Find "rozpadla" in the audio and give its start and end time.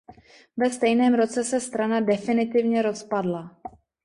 2.81-3.61